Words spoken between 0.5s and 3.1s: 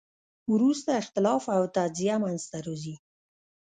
وروسته اختلاف او تجزیه منځ ته راځي.